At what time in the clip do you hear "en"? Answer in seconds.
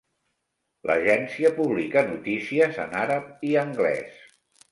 2.87-2.97